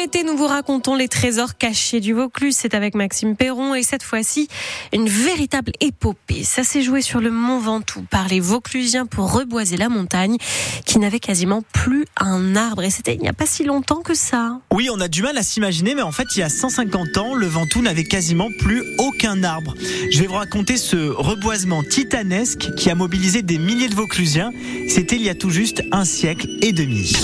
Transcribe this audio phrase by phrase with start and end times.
[0.00, 2.54] L'été, nous vous racontons les trésors cachés du Vaucluse.
[2.56, 4.46] C'est avec Maxime Perron et cette fois-ci,
[4.92, 6.44] une véritable épopée.
[6.44, 10.36] Ça s'est joué sur le Mont Ventoux par les Vauclusiens pour reboiser la montagne
[10.86, 12.84] qui n'avait quasiment plus un arbre.
[12.84, 14.60] Et c'était il n'y a pas si longtemps que ça.
[14.72, 17.34] Oui, on a du mal à s'imaginer, mais en fait, il y a 150 ans,
[17.34, 19.74] le Ventoux n'avait quasiment plus aucun arbre.
[20.12, 24.52] Je vais vous raconter ce reboisement titanesque qui a mobilisé des milliers de Vauclusiens.
[24.88, 27.14] C'était il y a tout juste un siècle et demi.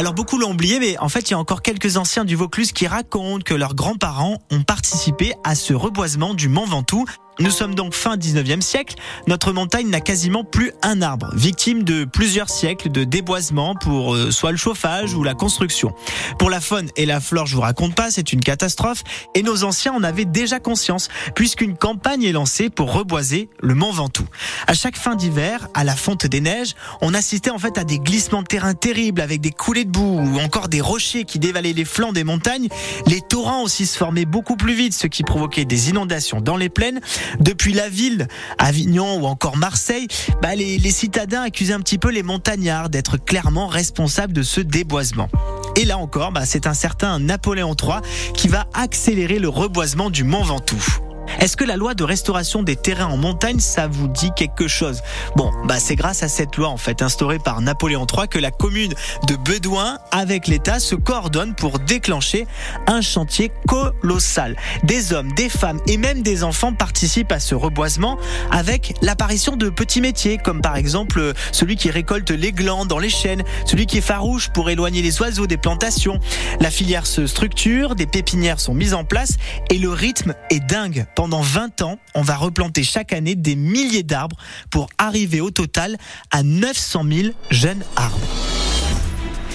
[0.00, 2.72] Alors beaucoup l'ont oublié, mais en fait, il y a encore quelques anciens du Vaucluse
[2.72, 7.04] qui racontent que leurs grands-parents ont participé à ce reboisement du Mont Ventoux.
[7.40, 8.96] Nous sommes donc fin 19e siècle.
[9.26, 14.30] Notre montagne n'a quasiment plus un arbre, victime de plusieurs siècles de déboisement pour euh,
[14.30, 15.94] soit le chauffage ou la construction.
[16.38, 19.04] Pour la faune et la flore, je vous raconte pas, c'est une catastrophe.
[19.34, 23.90] Et nos anciens en avaient déjà conscience, puisqu'une campagne est lancée pour reboiser le Mont
[23.90, 24.28] Ventoux.
[24.66, 28.00] À chaque fin d'hiver, à la fonte des neiges, on assistait en fait à des
[28.00, 31.72] glissements de terrain terribles avec des coulées de boue ou encore des rochers qui dévalaient
[31.72, 32.68] les flancs des montagnes.
[33.06, 36.68] Les torrents aussi se formaient beaucoup plus vite, ce qui provoquait des inondations dans les
[36.68, 37.00] plaines.
[37.38, 38.26] Depuis la ville,
[38.58, 40.08] Avignon ou encore Marseille,
[40.42, 45.28] bah les, citadins accusaient un petit peu les montagnards d'être clairement responsables de ce déboisement.
[45.76, 48.00] Et là encore, bah c'est un certain Napoléon III
[48.34, 51.09] qui va accélérer le reboisement du Mont Ventoux.
[51.38, 55.02] Est-ce que la loi de restauration des terrains en montagne, ça vous dit quelque chose?
[55.36, 58.50] Bon, bah c'est grâce à cette loi en fait instaurée par Napoléon III que la
[58.50, 58.92] commune
[59.26, 62.46] de Bedouin avec l'État se coordonne pour déclencher
[62.86, 64.56] un chantier colossal.
[64.82, 68.18] Des hommes, des femmes et même des enfants participent à ce reboisement
[68.50, 73.08] avec l'apparition de petits métiers comme par exemple celui qui récolte les glands dans les
[73.08, 76.18] chênes, celui qui est farouche pour éloigner les oiseaux des plantations.
[76.60, 79.36] La filière se structure, des pépinières sont mises en place
[79.70, 81.06] et le rythme est dingue.
[81.20, 84.38] Pendant 20 ans, on va replanter chaque année des milliers d'arbres
[84.70, 85.98] pour arriver au total
[86.30, 88.16] à 900 000 jeunes arbres.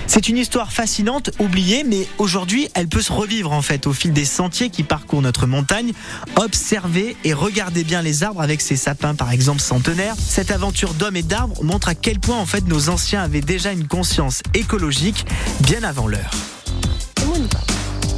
[0.05, 4.13] C'est une histoire fascinante, oubliée, mais aujourd'hui, elle peut se revivre en fait au fil
[4.13, 5.93] des sentiers qui parcourent notre montagne.
[6.35, 10.13] Observez et regardez bien les arbres avec ces sapins, par exemple centenaires.
[10.19, 13.71] Cette aventure d'hommes et d'arbres montre à quel point en fait nos anciens avaient déjà
[13.71, 15.25] une conscience écologique
[15.61, 16.29] bien avant l'heure.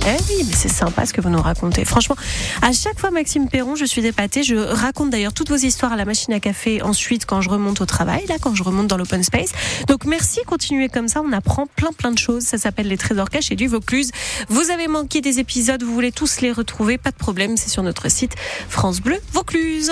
[0.10, 1.84] Eh oui, mais c'est sympa ce que vous nous racontez.
[1.84, 2.16] Franchement,
[2.62, 4.42] à chaque fois, Maxime Perron, je suis dépâtée.
[4.42, 7.82] Je raconte d'ailleurs toutes vos histoires à la machine à café ensuite quand je remonte
[7.82, 9.52] au travail, là, quand je remonte dans l'open space.
[9.90, 11.22] Donc merci, continuez comme ça.
[11.26, 12.44] On apprend plein plein de choses.
[12.44, 14.12] Ça s'appelle les trésors cachés du Vaucluse.
[14.48, 17.58] Vous avez manqué des épisodes, vous voulez tous les retrouver, pas de problème.
[17.58, 18.36] C'est sur notre site
[18.70, 19.92] France Bleu Vaucluse.